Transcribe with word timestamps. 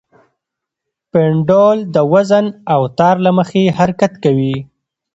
پینډول 1.11 1.77
د 1.95 1.97
وزن 2.13 2.45
او 2.73 2.81
تار 2.97 3.15
له 3.25 3.31
مخې 3.37 3.63
حرکت 3.77 4.13
کوي. 4.23 4.55